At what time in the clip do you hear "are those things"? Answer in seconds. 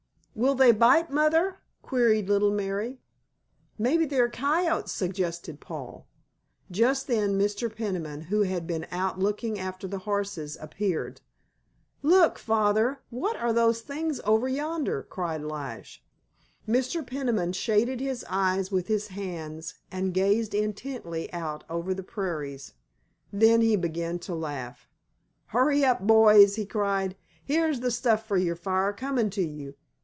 13.35-14.21